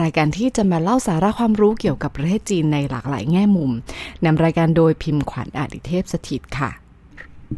[0.00, 3.70] รายการที่จะมาเล่าสาระความรู้เกี่ยวกับประเทศจีนในหลากหลายแง่มุม
[4.24, 6.70] นำรายการโดยพิมพ์ขวัญอาดิเทพสถิตค่ะ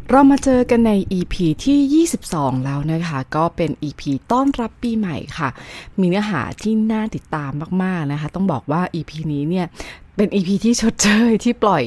[0.09, 1.35] เรามาเจอกันใน EP
[1.65, 5.49] ที่ 22 แล้วนะคะ ก็เป็น EP ต้อนรับปีใหม่ค่ะ
[5.99, 7.51] มีเนื้อหาที่น่าติดตาม
[7.83, 9.67] มากๆนะคะ ต้องบอกว่า EP นี้เนี่ย
[10.15, 11.83] เป็น EP ที่ชดเชยที่ปล่อย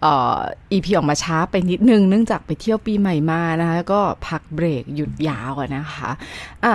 [0.00, 0.38] เอ่อ
[0.72, 6.10] EP ออกมาช้าไปนิดนึง เนื่องจากไปเที่ยวปีใหม่มานะคะก็พักเบรกหยุดยาวนะคะ
[6.64, 6.74] อะ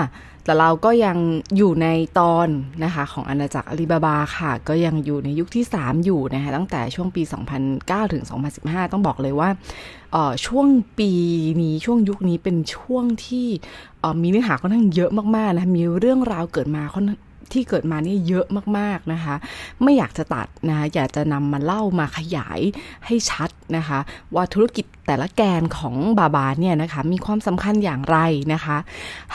[0.49, 1.17] แต่เราก็ยัง
[1.57, 1.87] อยู่ใน
[2.19, 2.47] ตอน
[2.83, 7.21] นะคะของอาณาจักรอาลีบาบาค่ะ ก็ยังอยู่ในยุคที่ 3 อยู่นะคะตั้งแต่ช่วงปี
[7.67, 8.23] 2009 ถึง
[8.57, 9.49] 2015 ต้องบอกเลยว่า
[10.45, 10.67] ช่วง
[10.99, 11.11] ปี
[11.61, 13.47] นี้ช่วงยุคนี้เป็นช่วงที่
[14.21, 17.05] มีเนื้อหาค่อนข้างเยอะมากๆนะมีเรื่องราวเกิดมาค่อน
[17.53, 18.45] ที่เกิดมานี่เยอะ
[18.77, 19.35] มากๆนะคะ
[19.83, 22.59] ไม่อยากจะตัดนะคะอยากจะนำมาเล่ามาขยาย
[23.05, 23.99] ให้ชัดนะคะ
[24.35, 28.17] ว่าธุรกิจแต่ละแกนของบาบาเนี่ยนะคะมีความสำคัญอย่างไร
[28.53, 28.77] นะคะ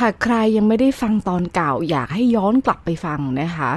[0.00, 3.70] หากใครยังไม่ได้ฟังตอนเก่า อยากให้ย้อนกลับไปฟังนะคะ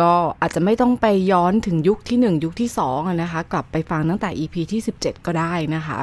[0.00, 5.98] ก็อาจจะไม่ต้องไปย้อนถึงยุคที่ 1 ยุคที่2อะนะคะ กลับไปฟังตั้งแต่ EP ที่ 17 ก็ได้นะคะ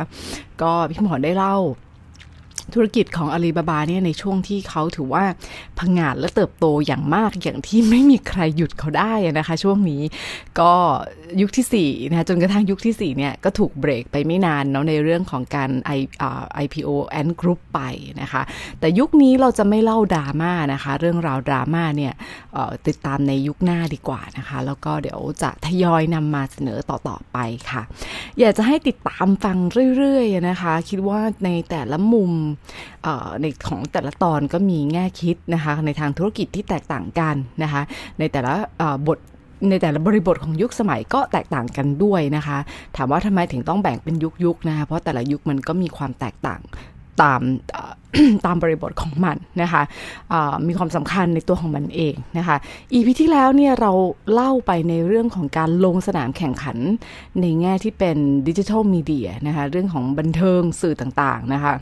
[0.62, 1.58] ก็พี่หมอได้เล่า
[2.74, 5.26] ธุรกิจของอาลีบาบาเนี่ยในช่วงที่เขาถือว่า
[5.80, 10.02] พังงาดและเติบโตอย่างมากอย่างที่ไม่มีใครหยุดเขาได้นะคะ ช่วงนี้
[10.60, 10.74] ก็
[11.42, 17.80] ยุคที่4นะจนกระทั่งยุคที่4เนี่ยก็ถูกเบรกไปไม่นานเนาะในเรื่องของการ I, uh, IPO and Group ไป
[18.22, 18.42] นะคะ
[18.80, 22.14] แต่ยุคนี้เราจะไม่เล่าดราม่านะคะ เรื่องราวดราม่าเนี่ย
[22.88, 27.38] ติดตามในยุคหน้าดีกว่านะคะ แล้วก็เดี๋ยวจะทยอยนำมาเสนอต่อ ๆ ไป
[27.72, 27.82] ค่ะ
[28.40, 29.58] อยากจะให้ติดตามฟัง
[29.98, 32.32] เรื่อย ๆ นะคะ คิดว่าในแต่ละมุม
[33.42, 37.82] ในของแต่ละตอนก็มีแง่คิดนะคะ ในทางธุรกิจที่แตกต่างกันนะคะ
[38.20, 38.54] ในแต่ละ
[39.08, 39.20] บท
[39.70, 42.58] ในแต่ละบริบทของยุคสมัยก็แตกต่างกันด้วยนะคะ
[42.96, 46.62] ถามว่าทำไมถึงต้องแบ่งเป็นยุคๆนะคะเพราะแต่ละยุคมันก็มีความแตกต่าง
[47.22, 47.42] ตาม
[48.46, 49.82] ตามบริบทของมันนะคะ
[50.68, 52.58] มีความสำคัญในตัวของมันเองนะคะ
[52.94, 53.92] อีพีที่แล้วเนี่ยเรา
[54.34, 56.78] เล่าไปในเรื่องของการลงสนามแข่งขัน
[57.42, 58.18] ในแง่ที่เป็น
[58.48, 61.74] ดิจิทัลมีเดียนะคะเรื่องของบันเทิงสื่อต่างๆนะคะ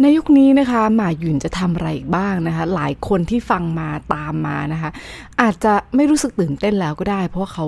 [0.00, 4.90] ในยุคนี้นะคะหมาหยุ่นจะทำอะไรอีกบ้างนะคะ หลายคนที่ฟังมาตามมานะคะ
[5.40, 7.66] อาจจะไม่รู้สึกตื่นเต้นแล้วก็ได้ เพราะเขา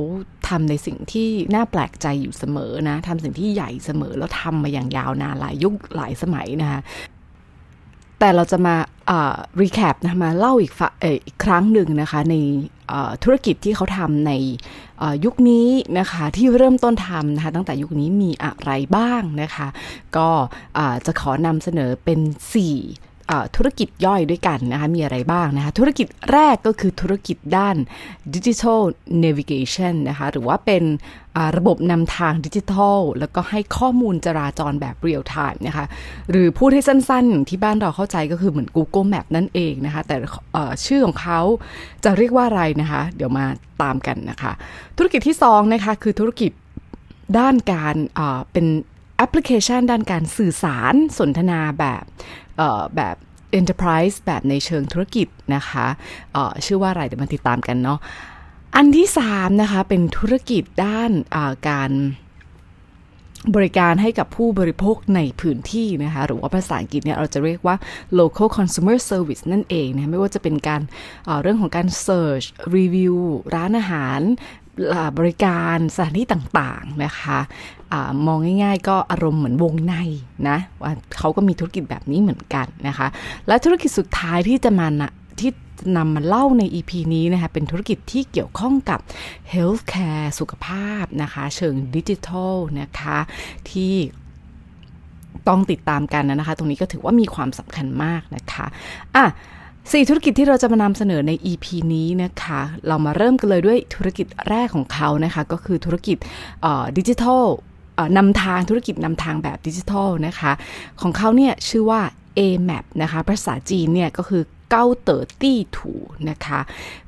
[0.49, 6.81] ทำในสิ่งที่น่าแปลกใจอยู่เสมอนะทำสิ่งที่ใหญ่เสมอแล้วทำมาอย่างยาวนานหลายยุคหลายสมัยนะคะ
[8.19, 8.75] แต่เราจะมา
[9.63, 10.73] รีแคปนะมาเล่าอีก
[11.27, 12.35] อีกครั้งหนึ่งนะคะ ใน
[13.23, 14.33] ธุรกิจที่เขาทำใน
[15.25, 19.69] ยุคนี้นะคะที่เริ่มต้นทำนะคะตั้งแต่ยุคนี้มีอะไรบ้างนะคะ
[20.17, 20.29] ก็
[21.07, 22.21] จะขอนำเสนอเป็น
[22.85, 23.16] 4
[23.57, 27.77] ธุรกิจย่อยด้วยกันนะคะมีอะไรบ้างนะคะธุรกิจแรกก็คือธุรกิจด้าน
[28.35, 28.83] Digital
[29.25, 30.85] Navigation นะคะหรือว่าเป็น
[31.57, 35.87] ระบบนำทางดิจิทัล แล้วก็ให้ข้อมูลจราจรแบบเรียลไทม์นะคะ
[36.31, 40.17] หรือพูดให้สั้นๆ ที่บ้านเราเข้าใจก็คือเหมือน Google Map นั่นเองนะคะแต่
[40.87, 41.41] ชื่อของเขา
[42.05, 43.47] จะเรียกว่าอะไรนะคะ เดี๋ยวมา
[43.83, 44.53] ตามกันนะคะ
[44.97, 46.53] ธุรกิจที่2นะคะคือธุรกิจ
[47.39, 47.97] ด้านการ
[48.53, 48.67] เป็น
[49.19, 52.05] แอปพลิเคชันด้านการสื่อสารสนทนาแบบ
[52.97, 53.17] แบบ
[53.59, 55.87] Enterprise แบบในเชิงธุรกิจนะคะ
[56.67, 57.99] ชื่อว่าอะไรเดี๋ยวมาติดตามกันเนาะ
[58.77, 61.11] อันที่ 3 นะคะ เป็นธุรกิจด้าน
[61.69, 61.93] การ
[63.57, 67.77] บริการให้กับผู้บริโภคในพื้นที่นะคะ หรือว่าภาษาอังกฤษเนี่ยเราจะเรียกว่า
[68.21, 70.83] local consumer service นั่นเองนะไม่ว่าจะเป็นการ
[71.43, 72.47] เรื่องของการ search
[72.77, 73.17] review
[73.55, 74.21] ร้านอาหาร
[75.19, 77.39] บริการสถานที่ต่างๆนะคะ
[78.27, 79.95] มองง่าย ๆ ก็อารมณ์เหมือนวงใน
[80.49, 83.07] นะว่าเขาก็มีธุรกิจแบบนี้เหมือนกันนะคะ
[83.47, 85.09] และธุรกิจสุดท้ายที่จะมานะ
[85.41, 85.51] ที่
[85.97, 89.01] นำมาเล่าใน EP นี้นะคะเป็นธุรกิจที่เกี่ยวข้องกับ
[89.53, 93.19] healthcare สุขภาพนะคะเชิงดิจิทัลนะคะ
[93.71, 93.95] ที่
[95.49, 98.67] ต้องติดตามกันนะคะ ตรงนี้ก็ถือว่ามีความสำคัญมากนะคะ
[99.17, 99.25] อะ
[99.93, 106.17] สี่ธุรกิจที่เราจะมานำเสนอใน EP นี้นะคะ เรามาเริ่มกันเลยด้วยธุรกิจแรกของเขานะคะ ก็คือธุรกิจ
[106.99, 107.45] ดิจิทัล
[108.17, 110.53] นำทางธุรกิจนำทางแบบดิจิทัลนะคะ
[111.01, 112.01] ของเขาเนี่ยชื่อว่า
[112.39, 115.93] AMAP นะคะ ภาษาจีนเนี่ยก็คือเก้าเต๋อตี้ถู
[116.31, 116.61] นะคะ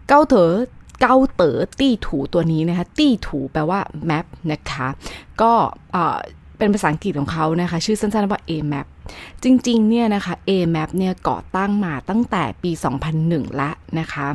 [0.09, 0.53] เก้าเต๋อ
[1.01, 3.81] เก้าเต๋อตี้ถูตัวนี้นะคะ ตี้ถูแปลว่า
[4.11, 4.87] map นะคะ
[5.41, 5.53] ก็
[6.59, 8.87] เป็นภาษาอังกฤษของเขานะคะ ชื่อสั้นๆว่า AMAP
[9.43, 12.71] จริงๆ เนี่ยนะคะ AMAP เนี่ยก่อตั้งมาตั้งแต่ปี
[13.15, 14.27] 2001แล้วนะคะ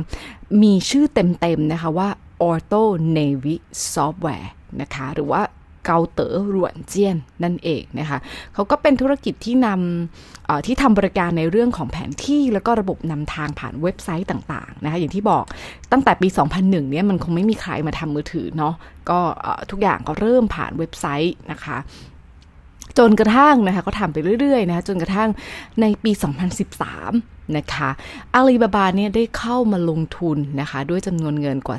[0.62, 2.08] มีชื่อเต็มๆ นะคะว่า
[2.42, 2.82] Auto
[3.16, 3.54] Navy
[3.92, 4.48] Software
[4.80, 5.40] นะคะ หรือว่า
[5.84, 8.18] เกาเต๋อหรวนเจียนนั่นเองนะคะ
[8.54, 15.44] เขาก็เป็นธุรกิจที่นำที่ทำบริการในเรื่องของแผนที่แล้วก็ระบบนำทางผ่านเว็บไซต์ต่างๆนะคะอย่างที่บอก
[15.92, 16.28] ตั้งแต่ปี
[16.60, 18.74] 2001 เนี่ยมันคงไม่มีใครมาทำมือถือเนาะ
[19.10, 19.20] ก็
[19.70, 21.76] ทุกอย่างก็เริ่มผ่านเว็บไซต์นะคะ
[22.98, 25.30] จนกระทั่งนะคะก็ทำไปเรื่อยๆนะคะจนกระทั่ง
[25.80, 26.12] ในปี
[26.82, 27.90] 2013 นะคะ
[28.34, 31.78] อาลีบาบาเนี่ยได้เข้ามาลงทุนนะคะด้วยจำนวนเงินกว่า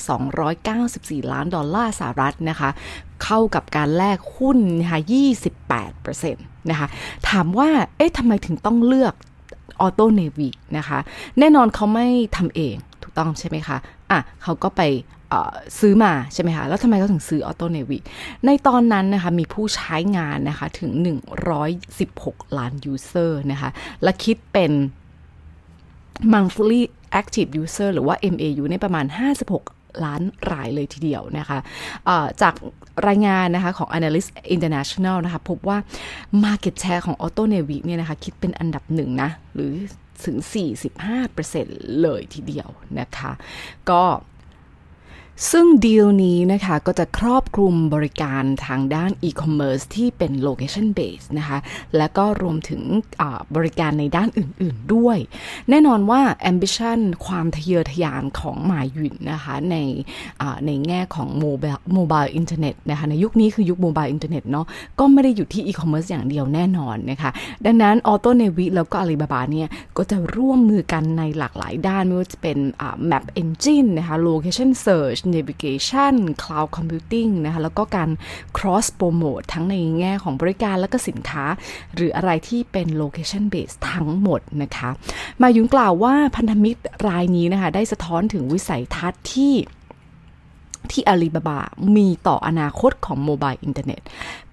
[1.21, 2.69] 294 ล้านดอลลาร์สหรัฐนะคะ
[3.23, 4.99] เข้ากับการแลกหุ้นนะคะ
[5.83, 6.33] 28%
[6.69, 6.87] นะคะ
[7.29, 9.13] ถามว่าเอ๊ะทำไมถึงต้องเลือก
[9.81, 10.99] AutoNavi นะคะ
[11.39, 12.07] แน่นอนเขาไม่
[12.37, 13.77] ทำเองถูกต้องใช่ไหมคะ
[14.11, 14.81] อะเขาก็ไป
[15.79, 17.97] ซื้อมาใช่ไหมคะ แล้วทำไมเขาถึงซื้อ AutoNavi
[18.45, 20.91] ในตอนนั้นนะคะ มีผู้ใช้งานนะคะ ถึง
[21.75, 23.69] 116 ล้านยูเซอร์นะคะ
[24.03, 24.71] และคิดเป็น
[26.33, 26.81] monthly
[27.21, 32.53] active user หรือว่า MAU ในประมาณ 56 ล้านรายเลยทีเดียวนะคะะจาก
[33.07, 35.77] รายงานนะคะของ Analyst International นะคะ พบว่า
[36.43, 39.73] Market Share ของ Auto Navy เนี่ยนะคะ คิดเป็นอันดับหนึ่งนะ หรือ
[40.25, 40.37] ถึง
[41.19, 42.69] 45%เลยทีเดียว
[42.99, 43.31] นะคะ
[43.89, 44.03] ก็
[45.51, 51.57] ซึ่งดีลนี้นะคะก็จะครอบคลุมบริการทางด้านอีคอมเมิร์ซที่เป็น location base นะคะ
[51.97, 52.81] และก็รวมถึง
[53.55, 55.17] บริการในด้านอื่น ๆด้วย
[55.69, 56.21] แน่นอนว่า
[56.51, 59.75] ambition ความทะเยอทะยานของหม่าหยุนนะคะใน
[60.65, 64.65] ในแง่ของ mobile mobile internet นะคะในยุคนี้คือยุค mobile internet เนาะ
[64.99, 67.31] ก็ไม่ได้อยู่ที่อีคอมเมิร์ซอย่างเดียวแน่นอนนะคะ
[67.65, 69.67] ดังนั้น AutoNavi แล้วก็อาลีบาบาเนี่ย
[69.97, 72.57] ก็จะร่วมมือกันในหลากหลายด้านไม่ว่าจะเป็น
[73.09, 78.09] map engine นะคะ location search navigation cloud computing นะคะแล้วก็การ
[78.57, 81.45] cross promote ทั้งในแง่ของบริการและก็สินค้า
[81.95, 84.89] หรืออะไรที่เป็น location base ทั้งหมดนะคะ
[85.41, 89.53] มายุงกล่าวว่าพันธมิตรรายนี้นะคะได้สะท้อนถึงวิสัยทัศน์ที่
[90.93, 91.59] ที่อาลีบาบา
[91.95, 94.01] มีต่ออนาคตของโมบายอินเทอร์เน็ต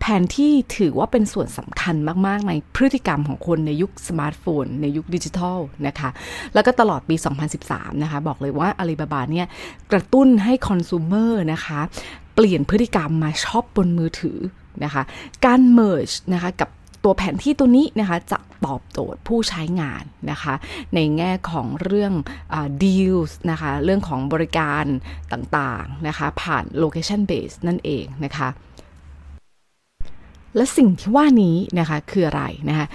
[0.00, 1.94] แผนที่ถือว่าเป็นส่วนสำคัญ
[2.26, 6.11] มาก ๆ ในพฤติกรรมของคนในยุคสมาร์ทโฟน ในยุคดิจิทัลนะคะ
[6.55, 7.17] แล้วก็ตลอดปี
[7.58, 9.46] 2013 นะคะ บอกเลยว่าอาลีบาบาเนี่ย
[9.93, 11.81] กระตุ้นให้ consumer นะคะ
[12.35, 14.38] เปลี่ยนพฤติกรรมมาช็อปบนมือถือ
[14.85, 15.02] นะคะ
[15.44, 16.69] การ merge นะคะกับ
[17.04, 20.54] ตัวแผนที่ตัวนี้นะคะจะตอบโจทย์ผู้ใช้งานนะคะ
[20.94, 22.12] ในแง่ของเรื่อง
[22.82, 24.84] deals นะคะ เรื่องของบริการ
[25.32, 28.49] ต่างๆนะคะ ผ่าน location base นั่นเองนะคะ
[30.56, 32.87] และสิ่งที่ว่านี้นะคะคืออะไรนะคะ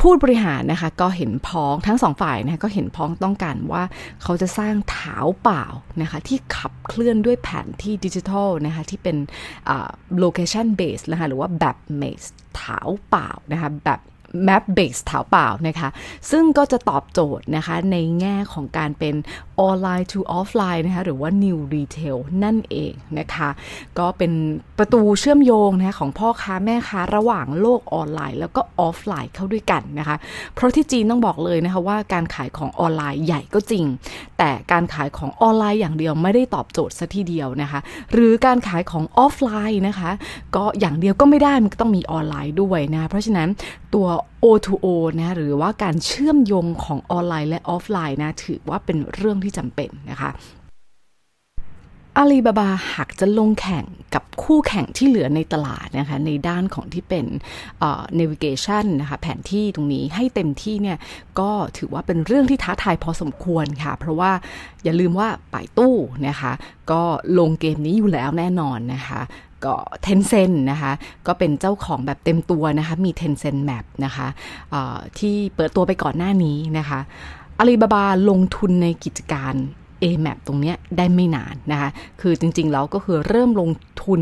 [0.00, 3.82] ผู้บริหารนะคะก็เห็นพ้องทั้งสองฝ่ายนะคะก็เห็นพ้องต้องการว่า
[4.22, 5.64] เขาจะสร้างเท้าเปล่า
[6.02, 9.16] นะคะที่ขับเคลื่อนด้วยแผนที่ดิจิทัลนะคะที่เป็น
[10.22, 14.00] location based นะคะหรือว่าแบบ maze เท้าเปล่านะคะแบบ
[14.48, 15.88] Map Base ถาเปล่านะคะ
[16.30, 19.14] ซึ่งก็จะตอบโจทย์นะคะในแง่ของการเป็น
[19.60, 23.48] ออนไลน์ to ออฟไลน์นะคะหรือว่า New Retail นั่นเองนะคะ
[23.98, 24.32] ก็เป็น
[24.78, 30.16] ประตูเชื่อมโยงนะคะของพ่อค้าแม่ค้าระหว่างโลกออนไลน์ แล้วก็ออฟไลน์เข้าด้วยกันนะคะ
[30.54, 33.84] เพราะที่จีนต้องบอกเลยนะคะว่าการขายของออนไลน์ใหญ่ก็จริง
[34.38, 37.80] แต่การขายของออนไลน์อย่างเดียวไม่ได้ตอบโจทย์ซะทีเดียวนะคะ
[38.12, 40.10] หรือการขายของออฟไลน์นะคะ
[40.56, 43.48] ก็อย่างเดียวก็ไม่ได้มันก็ต้องมีออนไลน์ด้วยนะเพราะฉะนั้น
[43.94, 44.06] ตัว
[44.44, 44.86] O2O
[45.20, 50.30] นะหรือว่าการเชื่อมโยงของออนไลน์และออฟไลน์นะถือว่าเป็นเรื่องที่จำเป็นนะคะ
[52.16, 53.84] อาลีบาบาหากจะลงแข่ง
[54.14, 57.26] กับคู่แข่งที่เหลือในตลาดนะคะในด้านของที่เป็น
[58.18, 60.98] navigation นะคะแผนที่ตรงนี้ให้เต็มที่เนี่ย
[61.40, 64.32] ก็ถือว่าเป็นเรื่องที่ท้าทายพอสมควรค่ะ เพราะว่า
[64.84, 65.94] อย่าลืมว่าป่ายตู้
[66.28, 66.52] นะคะ
[66.90, 67.02] ก็
[67.38, 69.20] ลงเกมนี้อยู่แล้วแน่นอนนะคะ
[69.64, 70.92] ก็เทนเซนนะคะ
[71.26, 74.28] ก็เป็นเจ้าของแบบเต็มตัวนะคะมี Tencent Map นะคะ
[75.18, 77.00] ที่เปิดตัวไปก่อนหน้านี้นะคะ
[77.58, 79.54] อาลีบาบาลงทุนในกิจการ
[80.02, 81.90] AMAP ตรงนี้ได้ไม่นานนะคะ
[82.20, 83.70] คือจริงๆ แล้วก็คือเริ่มลง
[84.04, 84.20] ทุน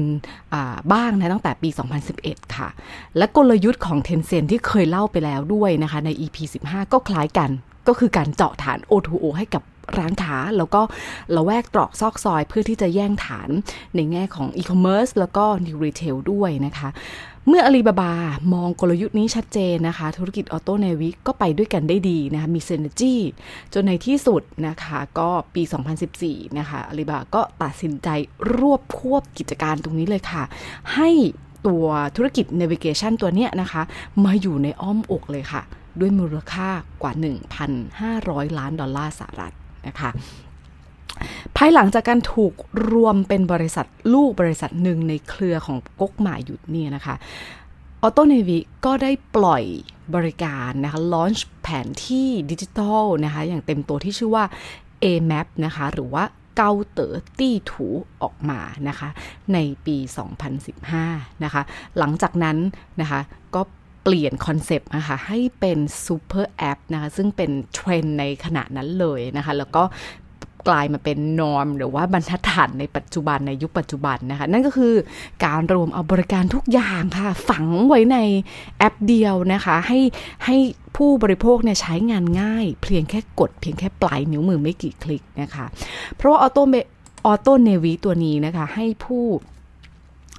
[0.93, 1.69] บ้างนะตั้งแต่ปี
[2.13, 2.69] 2011 ค่ะ
[3.17, 7.51] และกลยุทธ์ของ Tencent ที่เคยเล่าไปแล้วด้วยนะคะใน EP 15 ก็คล้ายกัน
[7.89, 9.63] ก็คือการเจาะฐาน O2O ให้กับ
[9.99, 10.83] ร้านค้าแล้วก็
[11.37, 13.49] ละแวกตรอกซอกซอยเพื่อที่จะแย่งฐาน
[13.95, 16.89] ในแง่ของอีคอมเมิร์ซแล้วก็ New Retail ด้วยนะคะ
[17.49, 18.13] เมื่ออาลีบาบา
[18.55, 23.15] มองกลยุทธ์นี้ชัดเจนนะคะ ธุรกิจออโตเนวิก็ไปด้วยกันได้ดีนะคะมีเซนจี
[23.73, 25.63] จนในที่สุดนะคะก็ปี
[26.11, 28.09] 2014 นะคะอาลีบาก็ตัดสินใจ
[28.57, 30.43] รวบควบกิจการตรงนี้เลยค่ะ
[30.95, 31.11] ให้
[31.67, 33.83] ตัวธุรกิจ Navigation ตัวเนี้ยนะคะ
[34.25, 35.63] มาอยู่ในอ้อมอกเลยค่ะ
[36.01, 36.69] ด้วยมูลค่า
[37.03, 37.13] กว่า
[37.85, 39.55] 1,500 ล้านดอลลาร์สหรัฐ
[39.89, 40.11] นะคะ
[41.57, 42.53] ภายหลังจากการถูก
[42.91, 47.15] รวมเป็นบริษัทลูกบริษัทหนึ่งในเครือของก๊กหม่าหยุนเนี่ยนะคะ
[48.03, 49.65] AutoNavi ก็ได้ปล่อย
[50.15, 54.45] บริการนะคะ launch แผนที่ดิจิทัลนะคะอย่างเต็มตัวที่ชื่อว่า
[55.05, 56.25] AMAP นะคะหรือว่า
[56.57, 57.89] เกาเต๋อตี้ถู
[58.23, 59.09] ออกมานะคะ
[59.53, 59.97] ในปี
[60.71, 61.63] 2015 นะคะ
[61.99, 62.57] หลังจากนั้น
[63.01, 63.21] นะคะ
[63.55, 69.83] ก็เปลี่ยน concept นะคะให้เป็น super app นะคะซึ่งเป็นเทรนในขณะนั้นเลยนะคะ แล้วก็
[70.69, 74.95] กลายมาเป็น norm หรือว่าบรรทัดฐานในปัจจุบันในยุคปัจจุบันนะคะ นั่นก็คือ
[75.45, 78.19] การรวมเอาบริการทุกอย่างค่ะ ฝังไว้ใน
[78.79, 80.01] แอปเดียวนะคะ ให้
[80.45, 80.57] ให้
[80.97, 85.67] ผู้บริโภคเนี่ยใช้งานง่าย เพียงแค่กด เพียงแค่ปลายนิ้วมือไม่กี่คลิกนะคะ
[86.17, 89.25] เพราะว่า Auto AutoNavi ตัวนี้นะคะ ให้ผู้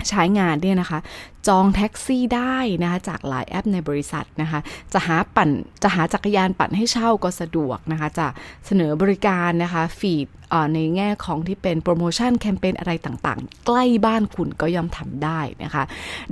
[0.10, 1.00] ใช้งานเนี่ยนะคะ
[1.48, 4.60] จองแท็กซี่ได้นะคะจากหลายแอปในบริษัทนะคะ
[4.94, 5.50] จะหาปั่น
[5.84, 8.27] จะหาจักรยานปั่นให้เช่าก็สะดวกนะคะ จะ
[8.65, 10.27] เสนอบริการนะคะ feed
[10.74, 15.84] ในแง่ของที่เป็นโปรโมชั่นแคมเปญอะไรต่างๆ ใกล้บ้านคุณก็ย่อมทำได้นะคะ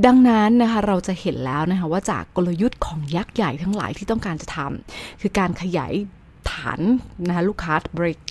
[0.06, 6.80] ดังนั้นนะคะเราจะเห็นแล้วนะคะว่าจากกลยุทธ์ของยักษ์ใหญ่ทั้งหลายที่ต้องการจะทำคือการขยายฐาน
[7.28, 7.74] นะคะลูกค้า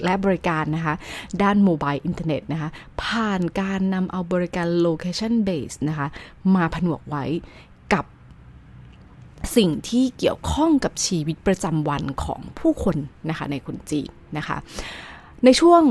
[0.05, 0.95] และบริการนะคะ
[1.43, 2.69] ด้าน mobile internet นะคะ
[3.03, 6.07] ผ่านการนำเอาบริการ location base นะคะ
[6.55, 7.25] มาผนวกไว้
[7.95, 8.05] กับ
[9.57, 12.97] สิ่งที่เกี่ยวข้องกับชีวิตประจำวันของผู้คน
[13.29, 14.57] นะคะในคนจีนนะคะ
[15.45, 15.83] ในช่วง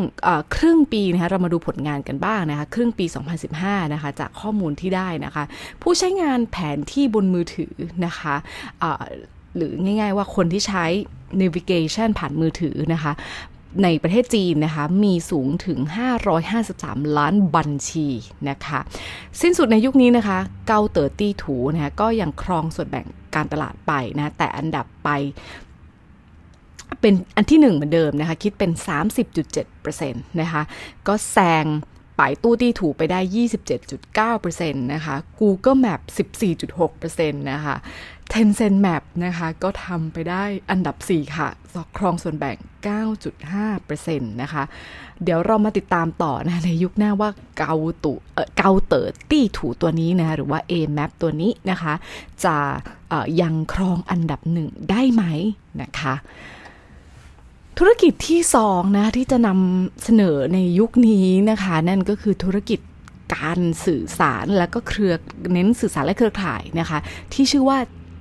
[0.55, 3.05] ครึ่งปีนะคะเรามาดูผลงานกันบ้างนะคะครึ่งปี
[3.49, 5.43] 2015นะคะจากข้อมูลที่ได้นะคะ
[5.81, 7.73] ผู้ใช้งานแผนที่บนมือถือ
[8.05, 8.35] นะคะ
[9.55, 10.85] หรือง่ายๆว่าคนที่ใช้
[11.41, 13.13] navigation ผ่านมือถือนะคะ
[13.83, 15.79] ในประเทศจีนนะคะ มีสูงถึง
[16.47, 18.07] 553 ล้านบัญชี
[18.49, 18.79] นะคะ
[19.41, 25.09] สิ้นสุดในยุคนี้นะคะ เกาเต๋อตี้ถูนะคะก็ยังครองส่วนแบ่งการตลาดไปนะ แต่อันดับไป
[27.01, 28.71] เป็นอันที่หนึ่งเหมือนเดิมนะคะ คิดเป็น
[29.35, 30.61] 30.7%นะคะ
[31.07, 31.65] ก็แซง
[32.19, 33.19] ป่ายตู้ตี้ถูไปได้
[33.85, 36.01] 27.9%นะคะ Google Map
[36.67, 37.75] 14.6%นะคะ
[38.33, 41.49] Tencent Map นะคะก็ทำไปได้อันดับ 4 ค่ะ
[41.97, 42.57] ครองส่วนแบ่ง
[43.53, 44.63] 9.5%นะคะ
[45.23, 48.13] เดี๋ยวเรามาติดตามต่อนะในยุคหน้าว่าเกาตุ
[48.57, 51.93] เกาเต๋อตี้ถูตัวนี้นะหรือว่า A Map ตัวนี้นะคะ
[52.45, 52.57] จะ
[53.41, 55.23] ยังครองอันดับหนึ่งได้ไหม
[55.81, 56.15] นะคะ
[57.79, 62.79] ธุรกิจที่สองนะที่จะนำเสนอในยุคนี้นะคะ นั่นก็คือธุรกิจ
[63.35, 65.13] การสื่อสารและก็เครือ
[65.53, 66.99] เน้นสื่อสารและเครือข่ายนะคะ
[67.33, 67.77] ที่ชื่อว่า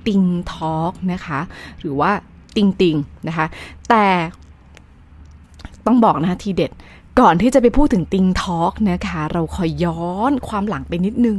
[0.06, 1.40] ติงทอล์กนะคะ
[1.80, 2.10] หรือว่า
[2.56, 2.96] ติงติง
[3.28, 3.46] นะคะ
[3.88, 4.06] แต่
[5.86, 6.72] ต้องบอกนะคะทีเด็ด
[7.20, 11.38] ก่อนที่จะไปพูดถึงติงทอล์กนะคะ เราคอยย้อนความหลังไปนิดนึง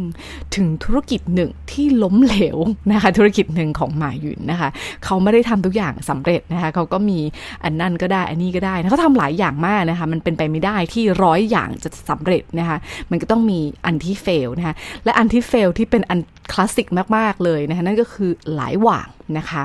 [0.55, 2.57] ถึงธุรกิจหนึ่งที่ล้มเหลว
[2.91, 4.69] นะคะ ธุรกิจหนึ่งของหมายุนนะคะ
[5.03, 7.19] เขาไม่ได้ทำทุกอย่างสำเร็จนะคะเขาก็มี
[7.63, 12.77] อันนั่นก็ได้ อันนี้ก็ได้นะเขาทำหลายอย่างมากนะคะ มันเป็นไปไม่ได้ที่ร้อยอย่างจะสำเร็จนะคะ
[13.11, 16.19] มันก็ต้องมีอันที่ fail นะคะ และอันที่ fail ที่เป็นอัน
[16.51, 19.61] คลาสสิกมากๆเลยนะคะนั่นก็คือ Laiwang นะคะ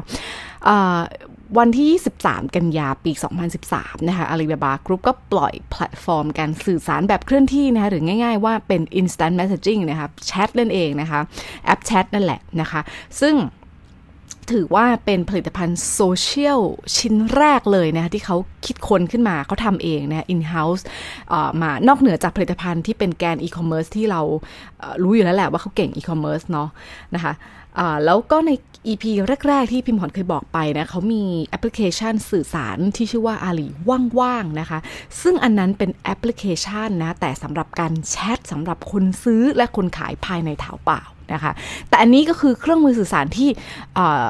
[1.58, 1.88] วันที่
[2.22, 3.12] 23 กันยาปี
[3.60, 11.20] 2013 นะคะ Alibaba Group ก็ปล่อยแพลตฟอร์มการสื่อสารแบบเคลื่อนที่นะคะหรือง่ายๆว่าเป็น instant messaging นะคะแชทนั่นเองนะคะ
[11.64, 12.80] แอปแชทนั่นแหละนะคะ
[13.20, 13.34] ซึ่ง
[14.52, 16.60] ถือว่าเป็นผลิตภัณฑ์โซเชียล
[16.96, 20.82] ชิ้นแรกเลยนะคะที่เขาคิดค้นขึ้นมาเขาทำเองนะ in house
[21.62, 24.20] มานอกเหนือจากผลิตภัณฑ์ที่เป็นแกนอีคอมเมิร์ซที่เรา
[25.02, 26.68] รู้อยู่แล้วแหละว่าเขาเก่งอีคอมเมิร์ซเนาะ
[27.14, 27.32] นะคะ
[28.04, 28.50] แล้วก็ใน
[28.86, 29.04] EP
[29.48, 34.78] แรก ๆ ที่พิมพ์หอนเคยบอกไปนะเขามีแอปพลิเคชันสื่อสารที่ชื่อว่า AliWangwang นะคะ
[35.22, 41.52] ซึ่งอันนั้นเป็นแอปพลิเคชันนะแต่สำหรับการแชทสำหรับคนซื้อและคนขายภายใน Taobao นะคะ
[41.88, 43.48] แต่อันนี้ก็คือเครื่องมือสื่อสารที่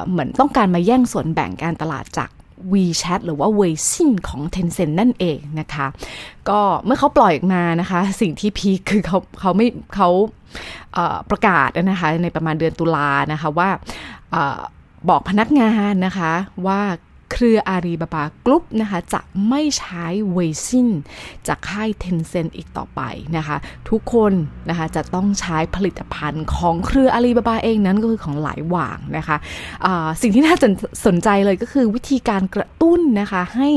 [0.09, 2.29] เหมือนต้องการมาแย่งส่วนแบ่งการตลาดจาก
[2.73, 5.87] WeChat หรือว่า Weixin ของ Tencent นั่นเองนะคะ
[6.49, 10.09] ก็เมื่อเขาปล่อยออกมานะคะ สิ่งที่ peakือเขาเขาไม่เขา
[11.29, 13.69] ประกาศนะคะในประมาณเดือนตุลานะคะว่า
[15.09, 16.33] บอกพนักงานนะคะ
[16.67, 16.79] ว่า
[17.43, 20.89] เครือ Alibaba Group นะคะจะไม่ใช้ Weixin
[21.47, 23.01] จากค่าย Tencent อีกต่อไป
[23.37, 23.57] นะคะ
[23.89, 24.33] ทุกคน
[24.69, 30.55] นะคะจะต้องใช้ผลิตภัณฑ์ของเครืออาลีบาบาเองนั้นก็คือของ Laiwang นะคะะสิ่งที่น่า
[31.05, 33.69] สนใจเลยก็คือวิธีการกระตุ้นนะคะให้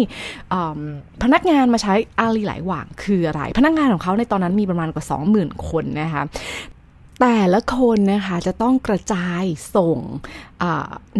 [1.22, 5.04] พนักงานมาใช้อาลีหลายหว่างคืออะไร พนักงานของเขาในตอนนั้นมีประมาณกว่า
[5.36, 6.22] 20,000 คนนะคะ
[7.20, 9.44] แต่ละคนนะคะจะต้องกระจาย
[9.76, 9.98] ส่ง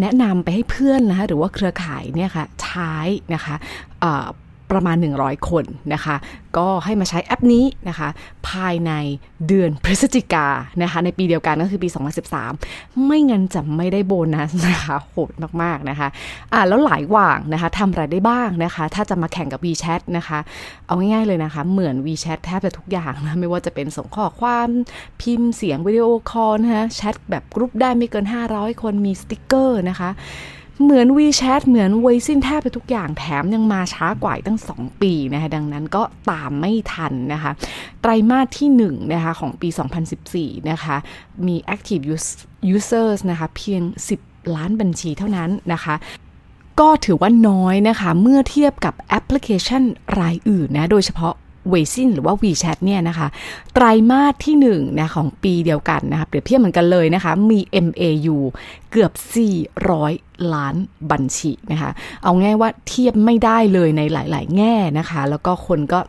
[0.01, 2.95] แนะนำไปให้เพื่อนนะคะหรือว่าเครือข่ายเนี่ยค่ะใช้
[3.33, 3.55] นะคะ
[4.71, 6.15] ประมาณ 100 คนนะคะ
[6.57, 8.09] ก็ให้มาใช้แอปนี้นะคะ
[8.49, 8.91] ภายใน
[9.47, 10.47] เดือนพฤศจิกา
[10.81, 11.89] นะคะ ในปีเดียวกันก็คือปี
[12.47, 15.31] 2013 ไม่งั้นจะไม่ได้โบนัสนะคะโหด
[15.61, 16.07] มากๆนะคะ
[16.53, 20.39] อ่าแล้วหลายหวังนะคะทำอะไรได้บ้างนะคะ ถ้าจะมาแข่งกับ WeChat นะคะ
[20.85, 24.69] เอาง่ายๆเลยนะคะ เหมือน WeChat แทบจะทุกอย่างนะ ไม่ว่าจะเป็นส่งข้อความ
[25.21, 30.09] พิมพ์เสียงวิดีโอคอลนะคะแชทแบบกรุ๊ปได้ไม่เกิน 500 คนมีสติกเกอร์นะคะ
[30.81, 37.51] เหมือน WeChat เหมือน Weixin แทบไปทุกอย่างแถมยังมาช้ากว่าตั้ง 2 ปีนะคะดังนั้นก็ตามไม่ทันนะคะ
[38.01, 39.69] ไตรมาสที่1นะคะของปี
[40.19, 40.95] 2014 นะคะ
[41.47, 42.03] มี active
[42.75, 43.81] users นะคะเพียง
[44.19, 45.95] 10 ล้านบัญชีเท่านั้นนะคะ
[46.79, 49.83] ก็ถือว่าน้อยนะคะ เมื่อเทียบกับแอปพลิเคชัน
[50.19, 51.33] รายอื่นนะ โดยเฉพาะ
[51.69, 53.27] เวยซินหรือว่า WeChat เนี่ยนะคะ
[53.73, 58.37] ไตรมาสที่1นะของปีเดียวกันนะคะเปรียบเทียบเหมือนกันเลยนะคะ มี MAU
[58.91, 59.11] เกือบ
[59.81, 60.75] 400 ล้าน
[61.11, 61.91] บัญชีนะคะ
[62.23, 65.99] เอาง่ายว่าเทียบไม่ได้เลยในหลาย ๆ แง่นะคะ แล้วก็คนก็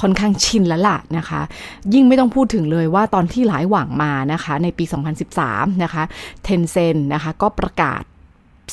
[0.00, 1.40] ค่อนข้างชินแล้วล่ะนะคะ
[1.94, 4.84] ยิ่งไม่ต้องพูดถึงเลยว่าตอนที่หลายหวังมานะคะ ในปี
[5.34, 6.02] 2013 นะคะ
[6.46, 8.02] Tencent นะคะก็ประกาศ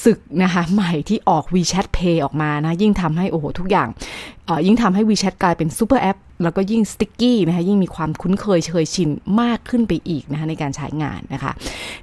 [0.04, 3.88] ศึกนะคะใหม่ที่ออก WeChat Pay ออกมานะ ยิ่งทำให้โอ้โหทุกอย่าง
[4.66, 9.10] ยิ่งทำให้ WeChat กลายเป็น super app แล้วก็ยิ่ง sticky นะคะยิ่งมีความคุ้นเคยเชยชิน
[9.42, 11.52] มากขึ้นไปอีกนะคะในการใช้งานนะคะ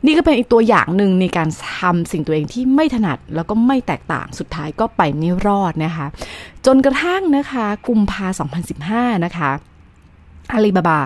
[0.05, 6.07] นี่ก็เป็นอีกตัวอย่างหนึ่งในการทำสิ่งตัวเองที่ไม่ถนัดแล้วก็ไม่แตกต่างสุดท้ายก็ไปไม่รอดนะคะ
[6.67, 8.27] จนกระทั่งนะคะกุมภา
[8.77, 9.51] 2015 นะคะ
[10.53, 10.99] อาลีบาบา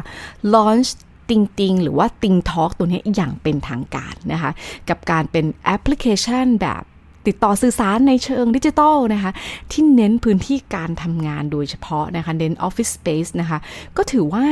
[0.55, 0.91] launch
[1.29, 4.51] ติงติงหรือว่าติงทอ k ตัวนี้อย่างเป็นทางการนะคะ
[4.89, 6.83] กับการเป็นแอปพลิเคชันแบบ
[7.27, 9.33] ติดต่อสื่อสารในเชิงดิจิทัลนะคะ
[9.71, 13.59] ที่เน้นพื้นที่การทำงานโดยเฉพาะนะคะ เน้นออฟฟิศสเปซนะคะ
[13.97, 14.47] ก็ถือว่า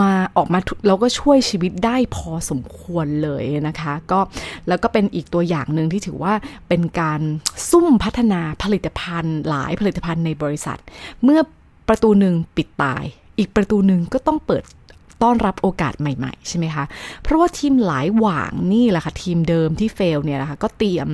[0.00, 4.20] มาออกมาแล้วก็ช่วยชีวิตได้พอสมควรเลยนะคะ ก็
[4.68, 6.34] แล้วก็เป็นอีกตัวอย่างหนึ่งที่ถือว่า
[6.68, 7.20] เป็นการ
[7.70, 10.78] ซุ่มพัฒนาผลิตภัณฑ์ หลายผลิตภัณฑ์ในบริษัท
[11.24, 11.40] เมื่อ
[11.88, 13.04] ประตูหนึ่งปิดตาย
[13.38, 14.62] อีกประตูหนึ่งก็ต้องเปิด
[15.22, 16.84] ต้อนรับโอกาสใหม่ๆ ใช่ไหมคะ
[17.22, 21.08] เพราะว่าทีมหลายหว่างนี่แหละค่ะ ทีมเดิมที่เฟลเนี่ยนะคะก็เตรียม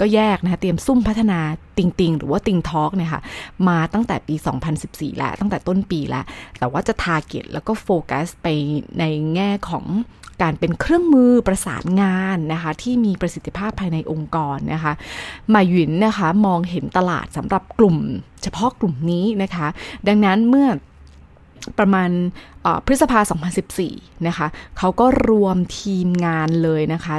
[0.00, 1.38] ก็แยกนะคะเตรียมซุ่มพัฒนา
[1.78, 3.22] ติงติงหรือว่าติงทอกเนี่ยค่ะ
[3.68, 4.34] มาตั้งแต่ปี
[4.76, 6.24] 2014 แล้ว ตั้งแต่ต้นปีแล้ว
[6.58, 8.46] แต่ว่าจะทาร์เก็ตแล้วก็โฟกัสไป
[8.98, 9.86] ในแง่ของ
[10.42, 14.92] การเป็นเครื่องมือประสานงานนะคะที่มีประสิทธิภาพภายในองค์กรนะคะ
[15.54, 17.96] มาหยินนะคะมองเห็นตลาดสำหรับกลุ่ม
[18.42, 19.66] เฉพาะกลุ่มนี้นะคะ
[20.08, 20.68] ดังนั้นเมื่อ
[21.78, 22.10] ประมาณ
[22.86, 23.20] พฤษภา
[23.74, 24.46] 2014 นะคะ
[24.78, 27.16] เขาก็รวมทีมงานเลยนะคะ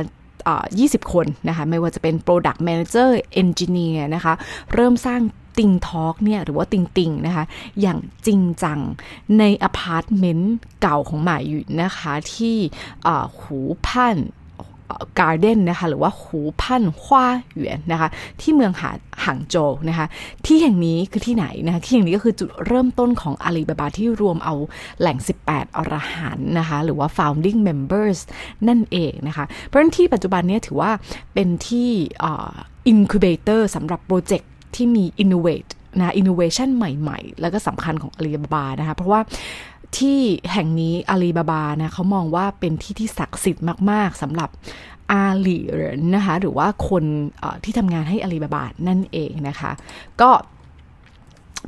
[0.55, 3.09] 20 คนนะคะ ไม่ว่าจะเป็น Product Manager
[3.41, 4.33] Engineer นะคะ
[4.73, 5.21] เริ่มสร้าง
[5.57, 7.45] DingTalk เนี่ย หรือว่าติงติงนะคะ
[7.81, 8.79] อย่างจริงจัง
[9.39, 12.55] ในอพาร์ตเมนต์เก่าของหม่าหยุนนะคะ ที่
[13.39, 14.17] หูพัน
[15.19, 18.09] Garden นะคะหรือว่าหูพันฮวาเหวียนนะคะ
[18.41, 18.91] ที่เมืองหา
[19.25, 20.05] หังโจวนะคะ
[20.45, 24.55] ที่แห่งนี้คือที่ไหนนะคะที่แห่งนี้ก็คือจุดเริ่มต้นของอาลีบาบาที่รวมเอา
[24.99, 28.19] เหล่า 18 อรหันต์นะคะหรือว่า founding members
[28.67, 30.91] นั่นเองนะคะเพราะฉะนั้นที่ปัจจุบันนี้ถือว่า
[31.33, 31.89] เป็นที่
[32.91, 39.21] incubator สำหรับโปรเจกต์ที่มี innovate นะ innovation ใหม่ ๆ แล้วก็สำคัญของอาลีบาบานะคะเพราะว่า
[39.97, 40.19] ที่
[40.51, 44.49] แห่งนี้อาลีบาบานะเขามองว่าเป็นที่ที่ศักดิ์สิทธิ์มาก ๆสำหรับ
[45.11, 45.57] อาลี
[46.15, 47.03] นะคะหรือว่าคน
[47.63, 49.71] ที่ทำงานให้อาลีบาบานั่นเองนะคะ
[50.21, 50.29] ก็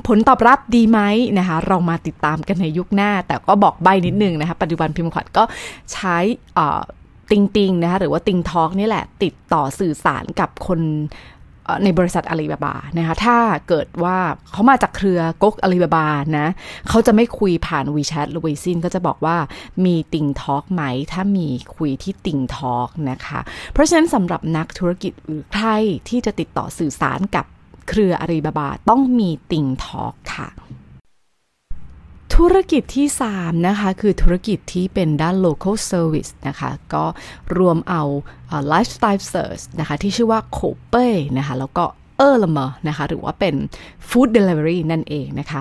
[0.08, 1.00] ผลตอบรับดีไหม
[1.40, 5.44] นะคะ เรามาติดตามกันในยุคหน้า แต่ก็บอกใบนิดนึงนะคะ ปัจจุบันพิมพ์ขวัญก็
[5.94, 6.18] ใช้
[7.32, 10.80] ติงติงนะคะหรือว่าติงทอกนี่แหละ ติดต่อสื่อสารกับคน
[11.84, 14.18] ในบริษัทอาลีบาบานะคะถ้าเกิดว่า
[14.52, 16.48] เขามาจากเครือก๊กอาลีบาบานะ
[16.90, 19.38] เขาจะไม่คุยผ่านวีแชทหรือวีซินก็จะบอกว่า
[19.86, 23.40] มีติ่งทอล์กไหม ถ้ามีคุยที่ติ่งทอล์กนะคะ
[23.74, 25.68] เพราะฉะนั้นสำหรับนักธุรกิจหรือใคร
[26.10, 27.46] ที่จะติดต่อสื่อสารกับ
[27.90, 30.50] เครืออาลีบาบาต้องมีติ่งทอล์กค่ะ
[32.40, 37.06] ธุรกิจที่ 3 นะคะ คือธุรกิจที่เป็นด้าน local service นะคะ ก็
[37.58, 38.04] รวมเอา
[38.72, 41.86] lifestyle search นะคะ ที่ชื่อว่าโคเป้นะคะ แล้วก็
[42.18, 43.56] เออร์ลเมอนะคะ หรือว่าเป็น
[44.10, 45.60] food delivery นั่นเองนะคะ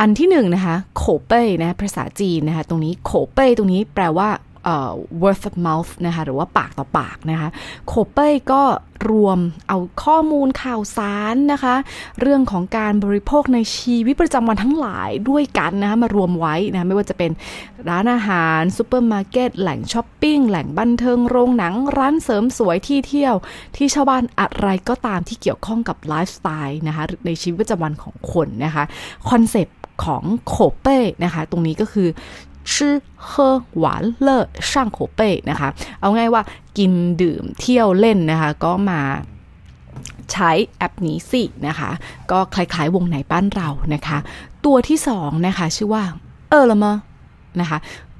[0.00, 4.28] อันที่หนึ่งนะคะโคเป้นะภาษาจีนนะคะ ตรงนี้โคเป้ตรงนี้แปลว่า
[5.22, 7.48] word of mouth นะคะหรือว่าปากต่อปากนะคะ
[7.86, 8.62] โคเป้ก็
[9.10, 11.74] รวมเอาข้อมูลข่าวสารนะคะ
[12.20, 17.30] เรื่องของการบริโภคในชีวิตประจำวันทั้งหลายด้วยกันนะคะมารวมไว้นะไม่ว่าจะเป็น
[17.88, 23.34] ร้านอาหารซูเปอร์มาร์เก็ตแหล่งช้อปปิ้งแหล่งบันเทิงโรงหนัง ร้านเสริมสวยที่เที่ยว
[23.76, 28.84] ที่ชาวบ้านอะไรก็ตามที่เกี่ยวข้องกับไลฟ์สไตล์นะคะในชีวิตประจำวันของคนนะคะ
[29.30, 32.08] คอนเซปต์ของโคเป้นะคะ ตรงนี้ก็คือ
[32.74, 35.68] 吃喝玩乐上口碑นะคะ
[36.00, 36.42] เอาง่ายว่า
[36.78, 39.00] กินดื่มเที่ยวเล่นนะคะ ก็มา
[40.32, 41.90] ใช้แอปนี้สินะคะ
[42.30, 44.18] ก็คล้าย ๆ วงไหนบ้านเรานะคะ
[44.64, 46.02] ตัวที่สองนะคะ ชื่อว่า
[46.50, 46.84] เออละม
[47.60, 47.78] นะคะ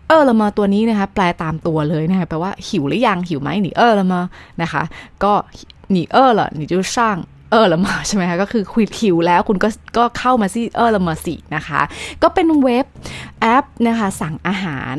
[0.09, 4.21] เออละมาตัวนี้นะคะแปลตามตัวเลยนะคะแปลว่าหิวหรือยังหิวไหมหนีเออละมา
[4.63, 4.83] นะคะ
[5.25, 5.33] ก็
[5.91, 7.17] หนีเออละหนีจะช่าง
[7.51, 11.81] เออละมาใช่ไหมคะก็คือคุยผิวแล้วคุณก็ก็เข้ามาสิเออละมาสินะคะ
[12.23, 12.87] ก็เป็นเว็บ
[13.41, 14.97] แอปนะคะสั่งอาหาร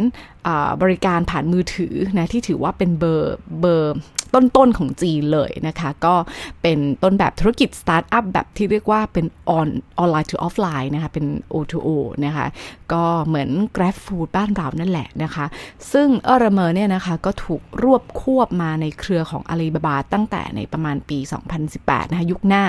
[0.81, 3.97] บริการผ่านมือถือนะที่ถือว่าเป็นเบอร์เบอร์
[4.35, 6.15] ต้นๆของจีนเลยนะคะ ก็
[6.61, 9.67] เป็นต้นแบบธุรกิจสตาร์ทอัพแบบที่เรียกว่าเป็น on
[9.99, 11.89] online to offline นะคะ เป็น O2O
[12.25, 12.47] นะคะ
[12.93, 15.45] ก็เหมือน Grab Food บ้านเรานั่นแหละนะคะ
[15.91, 21.19] ซึ่งเออร์เมอร์เนี่ยนะคะก็ถูกรวบควบมาในเครือของอาลีบาบาตั้งแต่ในประมาณปี
[21.65, 22.63] 2018 นะคะยุคหน้า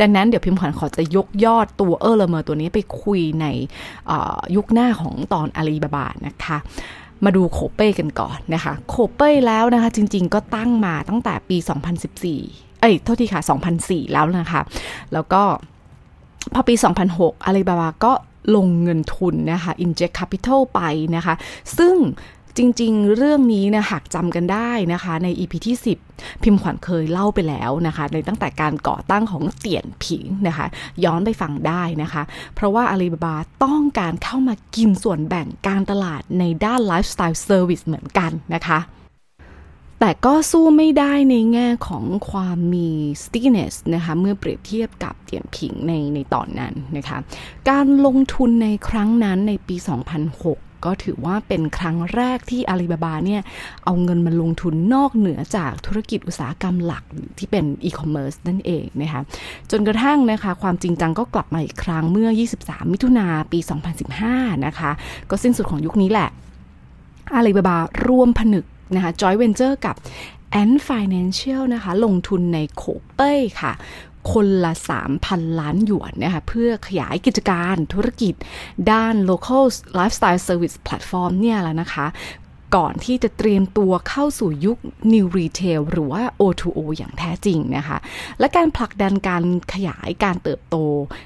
[0.00, 3.46] ดังนั้นเดี๋ยวพิมพ์ขวัญขอจะยกยอดตัวเออร์เมอร์ตัวนี้ไปคุยใน
[4.56, 6.58] ยุคหน้าของตอนอาลีบาบานะคะ
[7.24, 11.56] มาดูโคเป้กันก่อนนะคะ โคเป้แล้วนะคะจริงๆก็ตั้งมาตั้งแต่ปี
[12.20, 13.40] 2014 เอ้ยโทษทีค่ะ
[13.78, 14.60] 2004 แล้วนะคะ
[15.12, 15.42] แล้วก็
[16.54, 16.74] พอปี
[17.10, 18.12] 2006อาลีบาบาก็
[18.54, 20.80] ลงเงินทุนนะคะ inject capital ไป
[21.16, 21.34] นะคะ
[21.78, 21.94] ซึ่ง
[22.58, 25.76] จริงๆ เรื่องนี้นะหากจำกันได้นะคะ ใน EP ที่
[26.08, 30.66] 10 พิมพ์ขวัญเคยเล่าไปแล้วนะคะ ในตั้งแต่การก่อตั้งของเตี่ยนผิงนะคะ
[31.04, 32.22] ย้อนไปฟังได้นะคะ
[32.54, 38.78] เพราะว่าอาลีบาบาต้องการเข้ามากินส่วนแบ่งการตลาดในด้าน lifestyle service เหมือนกันนะคะ
[40.00, 42.88] แต่ก็สู้ไม่ได้ในแง่ของความมี
[43.22, 47.18] stickiness นะคะ เมื่อเปรียบเทียบกับเตียนผิงในในตอนนั้นนะคะ
[47.70, 53.42] การลงทุนในครั้งนั้นในปี 2006 ก็ถือว่าเป็นครั้งแรกที่อาลีบาบาเนี่ย
[53.84, 57.04] เอาเงินมาลงทุนนอกเหนือจากธุรกิจอุตสาหกรรมหลัก
[57.38, 59.22] ที่เป็นอีคอมเมิร์ซนั่นเองนะคะ
[59.70, 62.28] จนกระทั่งนะคะ ความจริงจังก็กลับมาอีกครั้งเมื่อ
[62.60, 63.58] 23 มิถุนาปี
[64.12, 64.90] 2015 นะคะ
[65.30, 66.28] ก็สิ้นสุดของยุคนี้แหละ
[67.34, 69.96] อาลีบาบารวมผนึกนะคะจอยเวนเจอร์กับ
[70.50, 72.82] Ant Financial นะคะ ลงทุนในโค
[73.14, 73.72] เป้ค่ะ
[74.32, 74.72] คนละ
[75.16, 78.34] 3,000 ล้านหยวนนะคะเพื่อขยายกิจการธุรกิจ
[78.90, 79.64] ด้าน local
[79.98, 82.06] lifestyle service platform เนี่ยแหละนะคะ
[82.76, 84.78] ก่อนที่จะเตรียมตัวเข้าสู่ยุค
[85.12, 87.98] New Retail หรือว่า O2O อย่างแท้จริงนะคะ
[88.40, 90.76] และการผลักดันการขยายการเติบโต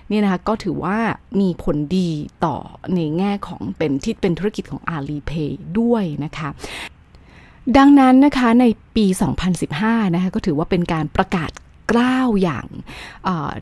[0.08, 0.98] เนี่ยนะคะก็ถือว่า
[1.40, 2.10] มีผลดี
[2.44, 2.56] ต่อ
[2.94, 6.48] ในแง่ของเป็นที่เป็นธุรกิจของ Alipay ด้วยนะคะ
[7.76, 8.64] ดังนั้นนะคะใน
[8.96, 9.06] ปี
[9.60, 11.50] 2015 นะคะก็ถือว่าเป็นการประกาศ
[11.90, 12.66] กล้าวอย่าง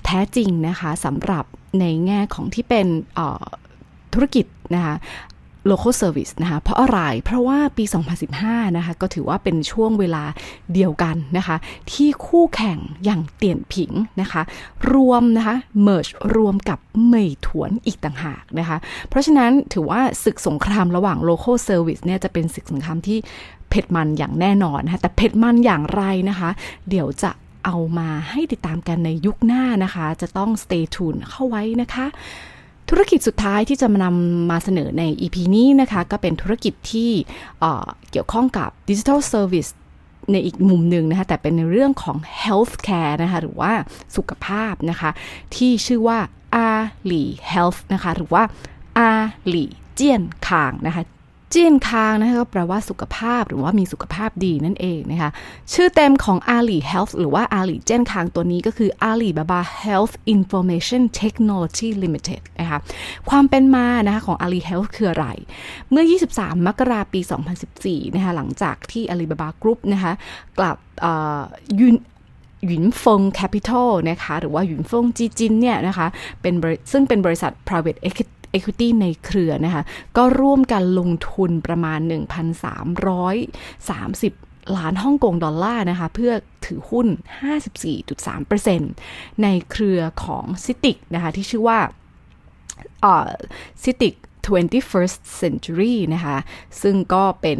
[0.05, 1.45] แท้จริงนะคะสำหรับ
[1.81, 2.87] ในแง่ของที่เป็น
[4.13, 4.97] ธุรกิจนะคะ
[5.71, 7.85] local service นะคะ เพราะอะไร เพราะว่าปี
[8.31, 10.25] 2015 นะคะ ก็ถือว่าเป็นช่วงเวลา
[10.75, 11.57] เดียวกันนะคะ
[11.93, 14.43] ที่คู่แข่งอย่างเตียนผิงนะคะ
[14.93, 18.77] รวมนะคะ merge รวมกับเมยถวนอีกต่างหากนะคะ
[19.09, 23.19] เพราะฉะนั้นถือว่าศึกสงครามระหว่าง local service เนี่ยจะเป็นศึกสงครามที่
[23.71, 26.51] เผ็ดมันอย่างแน่นอนนะคะแต่เผ็ดมันอย่างไรนะคะ
[26.91, 27.31] เดี๋ยวจะ
[27.65, 32.07] เอามาให้ติดตามกันในยุคหน้านะคะ จะต้อง stay tuned เข้าไว้นะคะ
[32.89, 37.11] ธุรกิจสุดท้ายที่จะมานำมาเสนอใน EP นี้นะคะ ก็เป็นธุรกิจที่
[38.11, 39.71] เกี่ยวข้องกับ Digital Service
[40.33, 43.73] ในอีกมุมหนึ่งนะคะ แต่เป็นในเรื่องของ healthcare นะคะ หรือว่า
[44.17, 45.11] สุขภาพนะคะ
[45.57, 46.19] ที่ชื่อว่า
[46.55, 46.69] อา
[47.07, 48.43] หลี่ Health นะคะ หรือว่า
[48.99, 49.11] อา
[49.49, 51.03] หลีเจียนคางนะคะ
[51.51, 55.31] เจียนคางนะคะก็แปลว่าสุขภาพหรือว่ามีสุขภาพดีนั่นเองนะคะ
[55.73, 62.79] ชื่อเต็มของ Ali Health หรือว่า Ali เจียนคางตัวนี้ก็คือ Alibaba Health Information Technology Limited นะคะ
[63.31, 65.27] ความเป็นมานะคะของ Ali Health คืออะไร
[65.91, 67.21] เมื่อ 23 มกราปี
[67.69, 70.13] 2014 นะคะหลังจากที่ Alibaba Group นะคะ
[70.59, 71.97] กับ
[72.67, 76.07] หยุนฟง Capital นะคะหรือว่าหยุนฟงจีจินเนี่ยนะคะ
[76.43, 76.55] เป็น
[76.93, 78.01] ซึ่งเป็นบริษัท private
[78.57, 79.83] equity ในเครือนะคะ
[80.17, 82.01] ก็ร่วมกันลงทุนประมาณ
[82.79, 86.33] 1,330ล้านฮ่องกงดอลลาร์นะคะ เพื่อ
[86.67, 87.07] ถือหุ้น
[88.65, 91.79] 54.3%ในเครือของซิติกนะคะ ที่ชื่อว่า
[93.83, 94.15] ซิติก
[94.49, 96.37] 21st century นะคะ
[96.83, 97.59] ซึ่งก็เป็น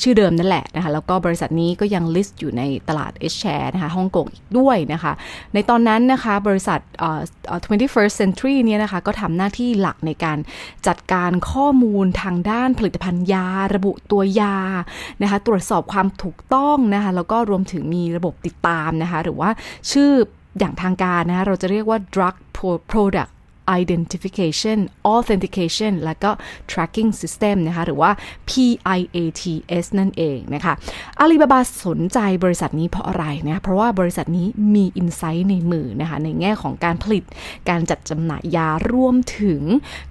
[0.00, 5.12] ชื่อเดิมนั่นแหละนะคะ แล้วก็บริษัทนี้ก็ยัง list อยู่ในตลาด H share นะคะฮ่องกงอีกด้วยนะคะ
[5.54, 6.80] ในตอนนั้นนะคะ บริษัท
[7.70, 10.38] 21st century เนี่ยนะคะ ก็ทำหน้าที่หลักในการ
[10.86, 14.56] จัดการข้อมูลทางด้านผลิตภัณฑ์ยา ระบุตัวยา
[15.22, 19.50] นะคะ ตรวจสอบความถูกต้องนะคะ แล้วก็รวมถึงมีระบบติดตามนะคะ หรือว่า
[19.92, 20.10] ชื่อ
[20.58, 22.34] อย่างทางการนะคะ เราจะเรียกว่า drug
[22.90, 23.32] product
[23.80, 24.78] Identification
[25.14, 26.30] Authentication และก็
[26.70, 28.10] Tracking System นะคะหรือว่า
[28.48, 30.74] PIATS นั่นเองนะคะ
[31.18, 37.24] อาลีบาบาสนใจบริษัทนี้เพราะอะไรนะเพราะว่าบริษัทนี้มีอินไซต์ในมือนะคะในแง่ของการผลิต
[37.68, 39.62] การจัดจำหน่ายยารวมถึง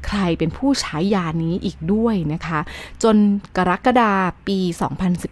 [0.08, 2.60] ใครเป็นผู้ใช้ยานี้อีกด้วยนะคะ
[3.04, 3.16] จน
[3.58, 4.14] กรกฎา
[4.48, 4.60] ปี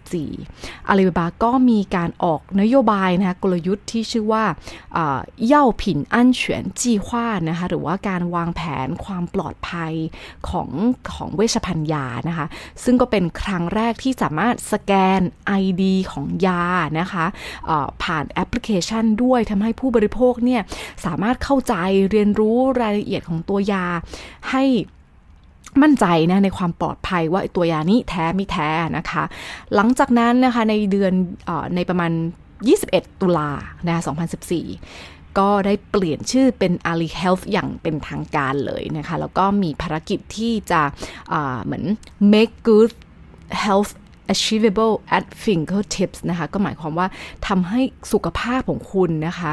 [0.08, 4.44] 2014อาลีบาบาก็มีการออกนโยบายนะคะกลยุทธ์ที่ชื่อว่า
[5.46, 9.92] เย่าผินอันเฉียนจีฮวานะคะหรือว่าการวางแผนความปลอดภัย
[10.48, 10.68] ของ
[11.14, 12.46] ของเวชภัณฑ์ยานะคะ
[12.84, 15.20] ซึ่งก็เป็นครั้งแรกที่สามารถสแกน
[15.62, 16.64] ID ของยา
[17.00, 17.26] นะคะ
[18.02, 20.62] ผ่านแอปพลิเคชันด้วยทำให้ผู้บริโภคเนี่ย
[21.06, 21.74] สามารถเข้าใจ
[22.10, 23.84] เรียนรู้รายละเอียดของตัวยา
[24.50, 24.64] ให้
[25.82, 29.24] มั่นใจนะในความปลอดภัยว่าตัวยานี้แท้ไม่แท้นะคะ
[29.74, 31.12] หลังจากนั้นนะคะในเดือน
[31.48, 32.12] อในประมาณ
[32.66, 33.50] 21 ตุลา
[33.88, 34.02] นะ
[34.62, 40.82] 2014 ก็ได้เปลี่ยนชื่อเป็น Ali Health อย่างเป็นทางการเลยนะคะ แล้วก็มีภารกิจที่จะ
[41.64, 41.84] เหมือน
[42.32, 42.92] make good
[43.64, 43.92] health
[44.34, 47.06] achievable at fingertips นะคะ ก็หมายความว่า
[47.46, 47.80] ทำให้
[48.12, 49.52] สุขภาพของคุณนะคะ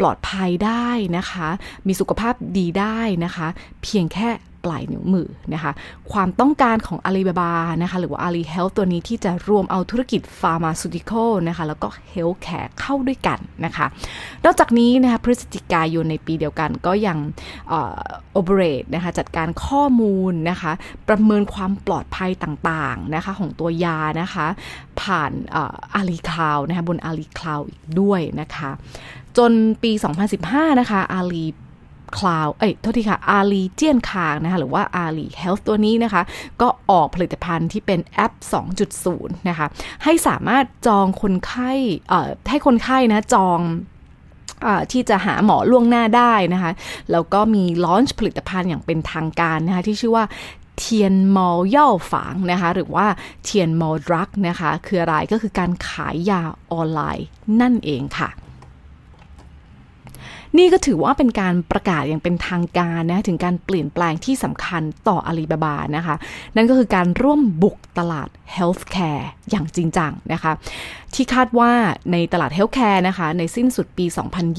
[0.00, 1.48] ปลอดภัยได้นะคะ
[1.86, 3.48] มีสุขภาพดีได้นะคะ
[3.82, 4.28] เพียงแค่
[4.70, 5.72] ลายนิ้วมือนะคะ
[6.12, 7.52] ความต้องการของอาลีบาบา
[7.82, 13.86] นะคะหรือว่า Ali Health ตัวนี้ที่จะรวมเอาธุรกิจ pharmaceutical นะคะแล้วก็ healthcare เข้าด้วยกันนะคะ
[14.44, 17.18] นอกจากนี้นะคะพฤศจิกายนในปีเดียวกันก็ยัง
[18.32, 20.72] operate นะคะจัดการข้อมูลนะคะ
[21.08, 24.46] ประเมินความปลอดภัยต่างๆนะคะของตัวยานะคะ
[25.00, 25.32] ผ่าน
[25.94, 28.70] Ali Cloud นะคะบน Ali Cloud อีกด้วยนะคะ
[29.38, 29.52] จน
[29.82, 29.92] ปี
[30.36, 36.22] 2015 นะคะ Ali Cloud เอ้ยโทษทีค่ะอาลีเจียนคางนะคะหรือว่า Ali Health ตัวนี้นะคะ
[36.60, 38.32] ก็ออกผลิตภัณฑ์ที่เป็นแอป
[38.90, 39.66] 2.0 นะคะ
[40.04, 41.72] ให้สามารถจองคนไข้
[42.08, 43.60] เอ่อให้คนไข้นะจอง
[44.92, 46.72] ที่จะหาหมอล่วงหน้าได้นะคะ
[47.12, 50.24] แล้วก็มี launch ผลิตภัณฑ์อย่างเป็นทางการนะคะ ที่ชื่อว่า
[50.78, 53.06] Tmall 药房นะคะ หรือว่า
[53.44, 56.42] Tmall drug นะคะ คืออะไรก็คือการขายยา
[56.72, 57.26] ออนไลน์
[57.60, 58.28] นั่นเองค่ะ
[60.56, 66.14] นี่ก็ถือว่าเป็นการประกาศอย่างเป็นทางการนะถึงการเปลี่ยนแปลงที่สำคัญต่ออาลีบาบานะคะ
[66.56, 70.52] นั่นก็คือการร่วมบุกตลาด healthcare อย่างจริงจังนะคะ
[71.14, 71.72] ที่คาดว่า
[72.12, 74.06] ในตลาด healthcare นะคะ ในสิ้นสุดปี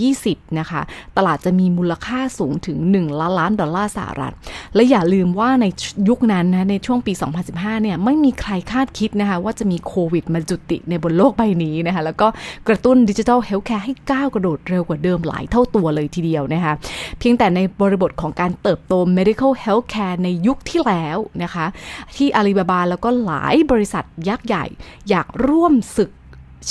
[0.02, 0.82] 2020 นะคะ
[1.18, 4.34] ตลาดจะมีมูลค่าสูงถึง 1 ล้านล้านดอลลาร์สหรัฐ
[4.76, 5.66] และอย่าลืมว่าใน
[6.10, 7.14] ยุคนั้นนะในช่วงปี
[7.48, 12.28] 2015 เนี่ยไม่มีใครคาดคิดนะคะว่าจะมีโควิดมาจุติในบนโลกใบนี้นะคะแล้วก็
[12.68, 16.74] กระตุ้นดิจิทัล healthcare ให้ก้าวกระโดดเร็วกว่าเดิมหลายเท่าตัวเลยทีเดียวนะคะ
[17.20, 21.66] เพียงแต่ในบริบทของการเติบโต medical healthcare ในยุคที่แล้วนะคะ
[22.16, 24.66] ที่อาลีบาบาแล้วก็หลายบริษัทยักษ์ใหญ่
[25.10, 26.10] อยากร่วมศึก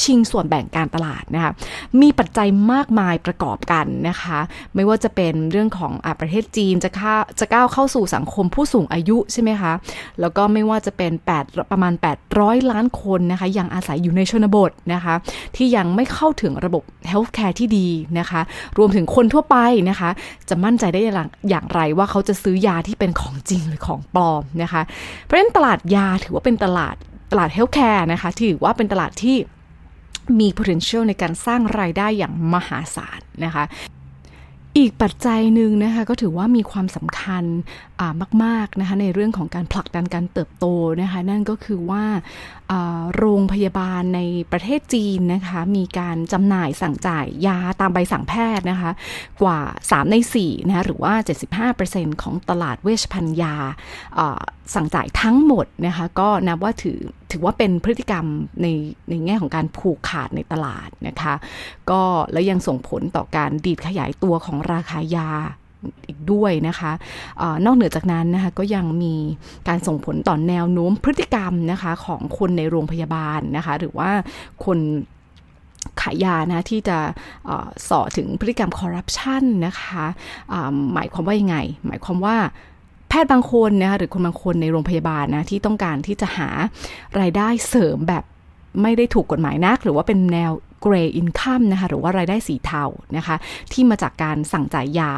[0.02, 1.52] ชิงส่วนแบ่งการตลาดนะคะ
[2.00, 4.38] มีปัจจัยมากมายประกอบกันนะคะ
[4.74, 9.72] ไม่ว่าจะเป็นเรื่องของอประเทศจีนจะข้าจะก้าวเข้าสู่สังคมผู้สูงอายุใช่ไหมคะ
[10.20, 11.92] แล้วก็ไม่ว่าจะเป็น 8 ประมาณ
[12.32, 15.14] 800 ล้านคนนะคะ ยังอาศัยอยู่ในชนบทนะคะ
[15.56, 18.40] ที่ยังไม่เข้าถึงระบบ healthcare ที่ดีนะคะ
[18.78, 19.56] รวมถึงคนทั่วไป
[19.88, 20.10] นะคะ
[20.48, 21.00] จะมั่นใจได้
[21.50, 24.82] อย่างไรว่าเขาจะซื้อยาที่เป็นของจริงหรือของปลอมนะคะ
[25.24, 26.94] เพราะฉะนั้นตลาดยาถือว่าเป็นตลาด
[27.32, 29.36] ตลาด healthcare นะคะถือว่าเป็นตลาดที่
[30.40, 33.64] มี potential ในการสร้างรายได้อย่างมหาศาลนะคะ
[34.78, 37.44] อีกปัจจัยหนึ่งนะคะก็ถือว่ามีความสำคัญ
[38.44, 40.66] มาก ๆ นะคะในเรื่องของการผลักดันการเติบโต
[41.02, 42.04] นะคะนั่นก็คือว่า
[43.16, 44.20] โรงพยาบาลใน
[44.52, 48.90] ประเทศจีนนะคะมีการจำหน่ายสั่งจ่ายยาตามใบสั่งแพทย์นะคะ
[49.42, 51.14] กว่า 3 ใน4นะคะหรือว่า
[51.72, 53.54] 75%ของตลาดเวชภัณฑ์ยา
[54.74, 58.26] สั่งจ่ายทั้งหมดนะคะก็นับว่าถือ ถือว่าเป็นพฤติกรรม
[58.62, 58.66] ใน
[59.08, 61.34] ในแง่ของการผูกขาดในตลาดนะคะ
[61.90, 62.00] ก็
[62.32, 65.30] แล้วยังส่งผลต่อการดีดขยายตัวของราคายา
[66.08, 66.92] อีกด้วยนะคะ
[67.40, 69.14] อนอกเหนือจากนั้นนะคะก็ยังมี
[69.68, 74.10] การส่งผลต่อนแนวโน้มพฤติกรรมนะคะของคนในโรงพยาบาลนะคะ หรือว่า
[74.64, 74.78] คน
[76.00, 76.98] ขายยานะที่จะ
[77.88, 80.04] สอถึงพฤติกรรมคอร์รัปชันนะคะ
[80.94, 82.36] หมายความว่ายังไง หมายความว่า
[83.08, 86.48] แพทย์บางคนนะคะหรือคนบางคนในโรงพยาบาลนะที่ต้องการที่จะหา
[87.20, 88.24] รายได้เสริมแบบ
[88.82, 90.52] ไม่ได้ถูกกฎหมายนัก หรือว่าเป็นแนว
[90.84, 92.84] gray income นะคะหรือว่ารายได้สีเทา
[93.16, 93.36] นะคะ
[93.72, 95.12] ที่มาจากการสั่งจ่ายยา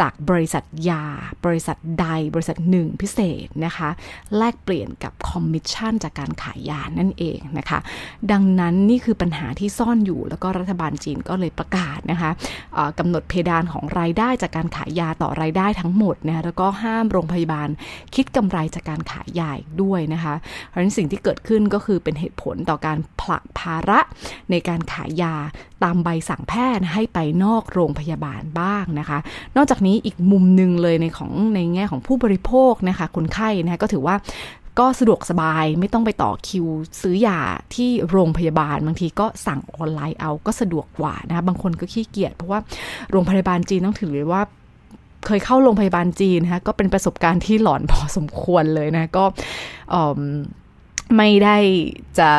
[0.00, 1.04] จากบริษัทยา
[1.44, 3.88] บริษัทใดบริษัทหนึ่งพิเศษนะคะ
[4.36, 7.78] แลกเปลี่ยนกับคอมมิชชั่นจากการขายยานั่นเองนะคะ
[8.32, 12.30] ดังนั้นนี่คือปัญหาที่ซ่อนอยู่แล้วก็รัฐบาลจีนก็เลยประกาศนะคะ
[12.98, 17.68] กำหนดเพดานของรายได้จากการขายยาต่อรายได้ทั้งหมดนะแล้วก็ห้ามโรงพยาบาล
[18.14, 20.34] คิดกำไรจากการขายยาด้วยนะคะ
[20.68, 24.00] เพราะฉะนั้นสิ่งที่เกิดขึ้นก็คือเป็นเหตุผลต่อการผลักภาระ
[24.50, 25.34] ในการขายยา
[25.82, 29.18] ตามใบสั่งแพทย์ให้ไปนอกโรงพยาบาลบ้างนะคะ
[29.56, 34.16] นอกจากนี้อีกมุมหนึ่งเลยในของในแง่ของผู้บริโภคนะคะคนไข้นะคะก็ถือว่า
[34.80, 36.66] ก็สะดวกสบายไม่ต้องไปต่อคิว
[37.02, 37.40] ซื้อยา
[37.74, 42.60] ที่โรงพยาบาล บางทีก็สั่งออนไลน์เอาก็สะดวกกว่านะคะบางคนก็ขี้เกียจเพราะว่า
[43.10, 44.42] โรงพยาบาลจีนต้องถือเลยว่า
[45.26, 49.24] เคยเข้าโรงพยาบาลจีนนะคะก็เป็นประสบการณ์ที่หลอนพอสมควรเลยนะ ก็
[51.16, 51.56] ไม่ได้
[52.18, 52.30] จะ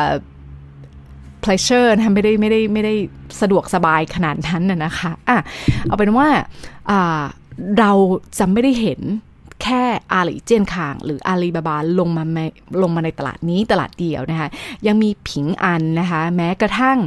[1.46, 2.94] pleasure นะไม่ได้ไม่ได้ไม่ได้
[3.40, 5.38] สะดวกสบายขนาดนั้นน่ะนะคะอะ
[5.84, 6.28] เอาเป็นว่า
[7.78, 7.92] เรา
[8.38, 9.00] จะไม่ได้เห็น
[9.62, 12.24] แค่อาลีเจียนคาง หรืออาลีบาบาลงมา
[12.82, 14.48] ลงมาในตลาดนี้ตลาดเดียวนะคะ
[14.86, 16.98] ยังมีผิงอันนะคะแม้กระทั่ง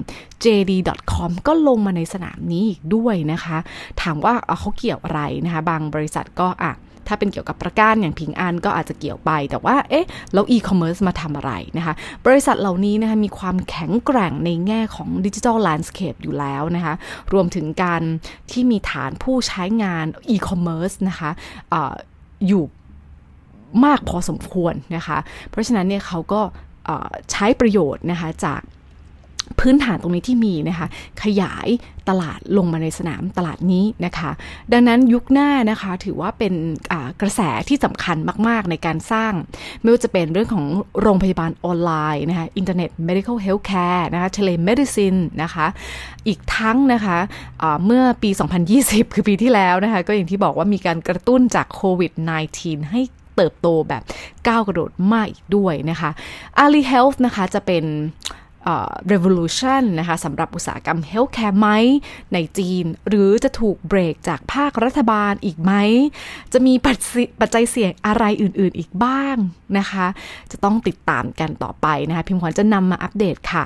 [0.43, 3.57] JD.com ก็ลงมาในสนามนี้อีกด้วยนะคะ
[4.01, 6.73] ถามว่าเขาเกี่ยวอะไรนะคะ บางบริษัทก็อะ
[7.09, 11.93] ถ้าเป็นเกี่ยวกับประกันอย่างพิงอันก็อาจจะเกี่ยวไป แต่ว่าเอ๊ะแล้วอีคอมเมิร์ซมาทำอะไรนะคะ
[12.25, 16.93] บริษัทเหล่านี้นะคะมีความแข็งแกร่งในแง่ของ digital landscape อยู่แล้วนะคะ
[17.33, 18.01] รวมถึงการ
[18.51, 21.29] ที่มีฐานผู้ใช้งานอีคอมเมิร์ซนะคะ
[21.73, 21.75] อ
[22.47, 22.63] อยู่
[23.85, 25.17] มากพอสมควรนะคะ
[25.49, 26.41] เพราะฉะนั้นเนี่ยเขาก็
[27.31, 28.61] ใช้ประโยชน์นะคะจาก
[29.59, 30.87] พื้นฐานตรงนี้ที่มีนะคะ
[31.23, 31.67] ขยาย
[32.09, 34.31] ตลาดลงมาในสนามตลาดนี้นะคะ
[34.73, 36.53] ดังนั้นยุคหน้านะคะถือว่าเป็น
[37.21, 39.33] กระแสที่สำคัญมากๆในการสร้าง
[39.81, 40.65] ไม่ว่าจะเป็นเรื่องของ
[41.01, 45.67] โรงพยาบาลออนไลน์นะคะอินเทอร์เน็ต medical health care นะคะ telemedicine นะคะ
[46.27, 48.29] อีกทั้งนะคะเมื่อปี
[48.71, 52.11] 2020 คือปีที่แล้วนะคะ ก็อย่างที่บอกว่ามีการกระตุ้นจากโควิด
[52.51, 53.01] -19 ให้
[53.35, 54.03] เติบโตแบบ
[54.47, 56.09] ก้าวกระโดดมากอีกด้วยนะคะ
[56.63, 57.83] Ali Health นะคะจะเป็น
[59.11, 61.69] revolution นะคะสำหรับอุตสาหกรรม healthcare ไหม
[62.33, 65.73] ในจีน หรือจะถูกเบรกจากภาครัฐบาลอีกไหม
[66.53, 66.73] จะมี
[67.41, 69.35] ปัจจัยเสี่ยงอะไรอื่นๆอีกบ้าง
[69.77, 70.07] นะคะ
[70.51, 73.65] จะต้องติดตามกันต่อไปนะคะ พิมพ์ขวัญจะนำมาอัปเดตค่ะ